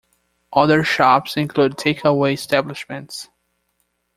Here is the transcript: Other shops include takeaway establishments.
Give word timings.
Other 0.51 0.83
shops 0.83 1.37
include 1.37 1.73
takeaway 1.77 2.33
establishments. 2.33 3.29